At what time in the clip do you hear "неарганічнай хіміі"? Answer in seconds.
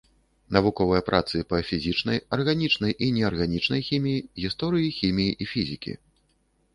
3.17-4.23